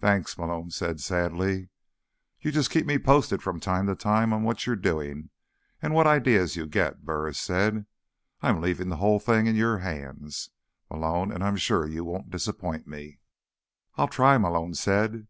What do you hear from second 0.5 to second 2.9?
said sadly. "You just keep